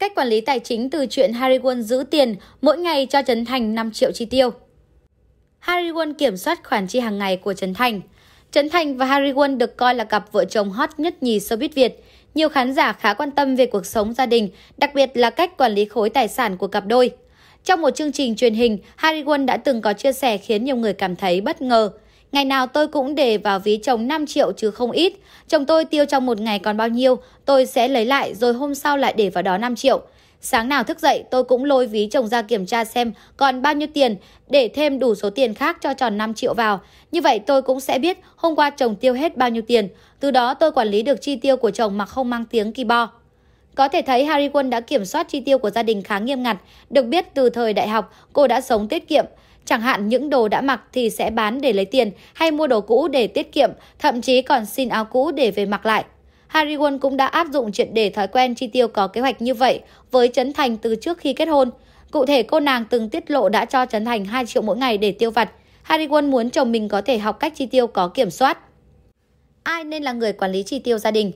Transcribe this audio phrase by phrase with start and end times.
[0.00, 3.44] Cách quản lý tài chính từ chuyện Harry Won giữ tiền mỗi ngày cho Trấn
[3.44, 4.50] Thành 5 triệu chi tiêu.
[5.58, 8.00] Harry Won kiểm soát khoản chi hàng ngày của Trấn Thành.
[8.50, 11.68] Trấn Thành và Harry Won được coi là cặp vợ chồng hot nhất nhì showbiz
[11.74, 12.04] Việt.
[12.34, 15.56] Nhiều khán giả khá quan tâm về cuộc sống gia đình, đặc biệt là cách
[15.56, 17.10] quản lý khối tài sản của cặp đôi.
[17.64, 20.76] Trong một chương trình truyền hình, Harry Won đã từng có chia sẻ khiến nhiều
[20.76, 21.90] người cảm thấy bất ngờ.
[22.32, 25.12] Ngày nào tôi cũng để vào ví chồng 5 triệu chứ không ít.
[25.48, 28.74] Chồng tôi tiêu trong một ngày còn bao nhiêu, tôi sẽ lấy lại rồi hôm
[28.74, 30.02] sau lại để vào đó 5 triệu.
[30.40, 33.74] Sáng nào thức dậy tôi cũng lôi ví chồng ra kiểm tra xem còn bao
[33.74, 34.16] nhiêu tiền
[34.48, 36.80] để thêm đủ số tiền khác cho tròn 5 triệu vào.
[37.12, 39.88] Như vậy tôi cũng sẽ biết hôm qua chồng tiêu hết bao nhiêu tiền.
[40.20, 42.84] Từ đó tôi quản lý được chi tiêu của chồng mà không mang tiếng kỳ
[42.84, 43.10] bo.
[43.74, 46.42] Có thể thấy Harry Quân đã kiểm soát chi tiêu của gia đình khá nghiêm
[46.42, 46.56] ngặt.
[46.90, 49.24] Được biết từ thời đại học, cô đã sống tiết kiệm.
[49.70, 52.80] Chẳng hạn những đồ đã mặc thì sẽ bán để lấy tiền hay mua đồ
[52.80, 56.04] cũ để tiết kiệm, thậm chí còn xin áo cũ để về mặc lại.
[56.46, 59.42] Harry Won cũng đã áp dụng triệt để thói quen chi tiêu có kế hoạch
[59.42, 59.80] như vậy
[60.10, 61.70] với Trấn Thành từ trước khi kết hôn.
[62.10, 64.98] Cụ thể cô nàng từng tiết lộ đã cho Trấn Thành 2 triệu mỗi ngày
[64.98, 65.50] để tiêu vặt.
[65.82, 68.58] Harry Won muốn chồng mình có thể học cách chi tiêu có kiểm soát.
[69.62, 71.32] Ai nên là người quản lý chi tiêu gia đình?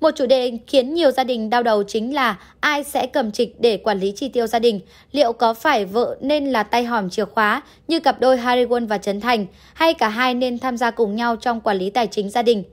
[0.00, 3.60] Một chủ đề khiến nhiều gia đình đau đầu chính là ai sẽ cầm trịch
[3.60, 4.80] để quản lý chi tiêu gia đình.
[5.12, 8.86] Liệu có phải vợ nên là tay hòm chìa khóa như cặp đôi Harry Won
[8.86, 12.06] và Trấn Thành hay cả hai nên tham gia cùng nhau trong quản lý tài
[12.06, 12.64] chính gia đình?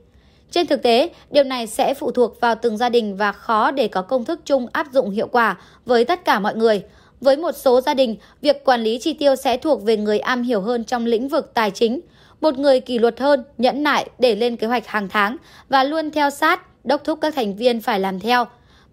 [0.50, 3.88] Trên thực tế, điều này sẽ phụ thuộc vào từng gia đình và khó để
[3.88, 6.82] có công thức chung áp dụng hiệu quả với tất cả mọi người.
[7.20, 10.42] Với một số gia đình, việc quản lý chi tiêu sẽ thuộc về người am
[10.42, 12.00] hiểu hơn trong lĩnh vực tài chính.
[12.40, 15.36] Một người kỷ luật hơn, nhẫn nại để lên kế hoạch hàng tháng
[15.68, 18.44] và luôn theo sát, đốc thúc các thành viên phải làm theo.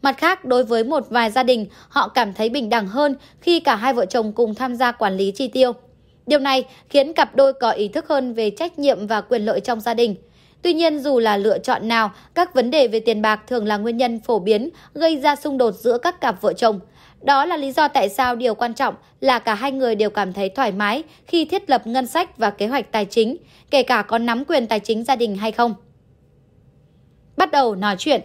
[0.01, 3.59] Mặt khác, đối với một vài gia đình, họ cảm thấy bình đẳng hơn khi
[3.59, 5.73] cả hai vợ chồng cùng tham gia quản lý chi tiêu.
[6.25, 9.59] Điều này khiến cặp đôi có ý thức hơn về trách nhiệm và quyền lợi
[9.59, 10.15] trong gia đình.
[10.61, 13.77] Tuy nhiên, dù là lựa chọn nào, các vấn đề về tiền bạc thường là
[13.77, 16.79] nguyên nhân phổ biến gây ra xung đột giữa các cặp vợ chồng.
[17.21, 20.33] Đó là lý do tại sao điều quan trọng là cả hai người đều cảm
[20.33, 23.37] thấy thoải mái khi thiết lập ngân sách và kế hoạch tài chính,
[23.69, 25.75] kể cả có nắm quyền tài chính gia đình hay không.
[27.37, 28.21] Bắt đầu nói chuyện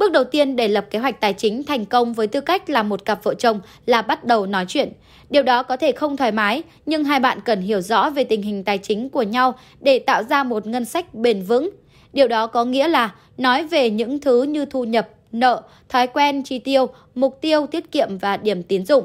[0.00, 2.82] Bước đầu tiên để lập kế hoạch tài chính thành công với tư cách là
[2.82, 4.92] một cặp vợ chồng là bắt đầu nói chuyện.
[5.30, 8.42] Điều đó có thể không thoải mái, nhưng hai bạn cần hiểu rõ về tình
[8.42, 11.70] hình tài chính của nhau để tạo ra một ngân sách bền vững.
[12.12, 16.42] Điều đó có nghĩa là nói về những thứ như thu nhập, nợ, thói quen
[16.42, 19.04] chi tiêu, mục tiêu tiết kiệm và điểm tín dụng.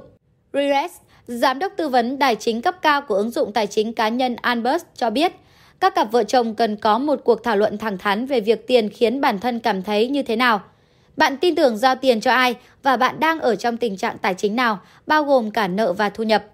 [0.53, 0.91] Rires,
[1.27, 4.35] giám đốc tư vấn tài chính cấp cao của ứng dụng tài chính cá nhân
[4.41, 5.31] Anbus cho biết,
[5.79, 8.89] các cặp vợ chồng cần có một cuộc thảo luận thẳng thắn về việc tiền
[8.89, 10.61] khiến bản thân cảm thấy như thế nào.
[11.17, 14.33] Bạn tin tưởng giao tiền cho ai và bạn đang ở trong tình trạng tài
[14.33, 16.45] chính nào, bao gồm cả nợ và thu nhập.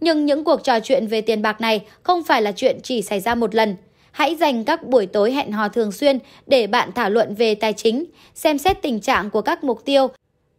[0.00, 3.20] Nhưng những cuộc trò chuyện về tiền bạc này không phải là chuyện chỉ xảy
[3.20, 3.76] ra một lần.
[4.12, 7.72] Hãy dành các buổi tối hẹn hò thường xuyên để bạn thảo luận về tài
[7.72, 8.04] chính,
[8.34, 10.08] xem xét tình trạng của các mục tiêu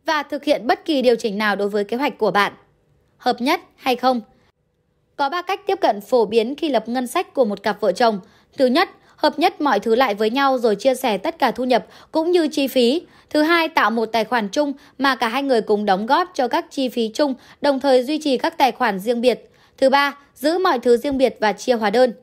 [0.05, 2.53] và thực hiện bất kỳ điều chỉnh nào đối với kế hoạch của bạn.
[3.17, 4.21] Hợp nhất hay không?
[5.17, 7.91] Có 3 cách tiếp cận phổ biến khi lập ngân sách của một cặp vợ
[7.91, 8.19] chồng.
[8.57, 11.63] Thứ nhất, hợp nhất mọi thứ lại với nhau rồi chia sẻ tất cả thu
[11.63, 13.01] nhập cũng như chi phí.
[13.29, 16.47] Thứ hai, tạo một tài khoản chung mà cả hai người cùng đóng góp cho
[16.47, 19.51] các chi phí chung, đồng thời duy trì các tài khoản riêng biệt.
[19.77, 22.13] Thứ ba, giữ mọi thứ riêng biệt và chia hóa đơn.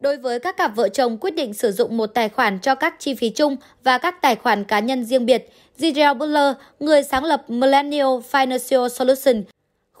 [0.00, 2.94] Đối với các cặp vợ chồng quyết định sử dụng một tài khoản cho các
[2.98, 7.24] chi phí chung và các tài khoản cá nhân riêng biệt, Zidrel Butler, người sáng
[7.24, 9.42] lập Millennial Financial Solution,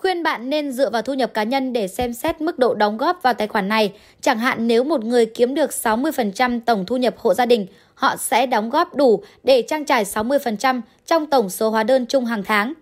[0.04, 2.96] khuyên bạn nên dựa vào thu nhập cá nhân để xem xét mức độ đóng
[2.96, 3.92] góp vào tài khoản này.
[4.20, 8.16] Chẳng hạn nếu một người kiếm được 60% tổng thu nhập hộ gia đình, họ
[8.16, 12.42] sẽ đóng góp đủ để trang trải 60% trong tổng số hóa đơn chung hàng
[12.42, 12.72] tháng.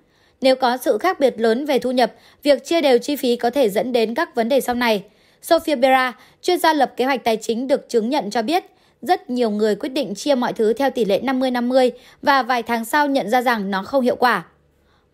[0.41, 2.13] Nếu có sự khác biệt lớn về thu nhập,
[2.43, 5.05] việc chia đều chi phí có thể dẫn đến các vấn đề sau này.
[5.43, 6.13] Sophia Bera,
[6.43, 8.65] chuyên gia lập kế hoạch tài chính được chứng nhận cho biết,
[9.03, 11.91] rất nhiều người quyết định chia mọi thứ theo tỷ lệ 50-50
[12.23, 14.45] và vài tháng sau nhận ra rằng nó không hiệu quả.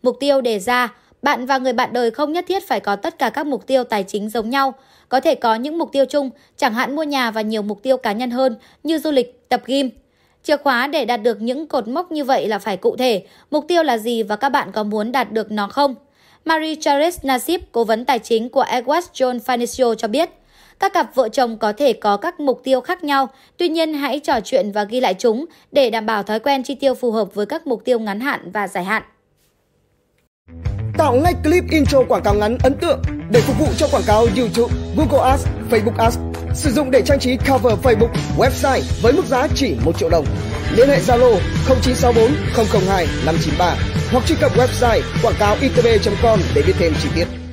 [0.02, 3.18] Mục tiêu đề ra, bạn và người bạn đời không nhất thiết phải có tất
[3.18, 4.74] cả các mục tiêu tài chính giống nhau.
[5.08, 7.96] Có thể có những mục tiêu chung, chẳng hạn mua nhà và nhiều mục tiêu
[7.96, 9.90] cá nhân hơn như du lịch, tập gym.
[10.42, 13.64] Chìa khóa để đạt được những cột mốc như vậy là phải cụ thể, mục
[13.68, 15.94] tiêu là gì và các bạn có muốn đạt được nó không?
[16.44, 20.30] Marie Charles Nasip, cố vấn tài chính của Edward John Financial cho biết,
[20.78, 24.20] các cặp vợ chồng có thể có các mục tiêu khác nhau, tuy nhiên hãy
[24.20, 27.34] trò chuyện và ghi lại chúng để đảm bảo thói quen chi tiêu phù hợp
[27.34, 29.02] với các mục tiêu ngắn hạn và dài hạn.
[30.98, 34.26] Tạo ngay clip intro quảng cáo ngắn ấn tượng để phục vụ cho quảng cáo
[34.36, 36.18] YouTube, Google Ads, Facebook Ads.
[36.54, 38.08] Sử dụng để trang trí cover Facebook,
[38.38, 40.26] website với mức giá chỉ 1 triệu đồng.
[40.76, 42.30] Liên hệ Zalo 0964
[42.86, 43.76] 002 593
[44.12, 47.47] hoặc truy cập website quảng cáo itb.com để biết thêm chi tiết.